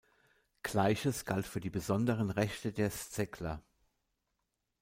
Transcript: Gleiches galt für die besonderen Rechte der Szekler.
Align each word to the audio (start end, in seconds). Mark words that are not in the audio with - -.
Gleiches 0.63 1.25
galt 1.25 1.45
für 1.45 1.59
die 1.59 1.69
besonderen 1.69 2.31
Rechte 2.31 2.73
der 2.73 2.89
Szekler. 2.89 3.61